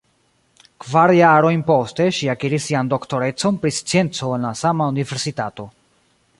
Kvar 0.85 1.11
jarojn 1.15 1.61
poste 1.67 2.07
ŝi 2.21 2.31
akiris 2.35 2.65
sian 2.71 2.91
doktorecon 2.95 3.61
pri 3.65 3.75
scienco 3.83 4.33
en 4.39 4.51
la 4.51 4.55
sama 4.65 4.89
universitato. 4.97 5.71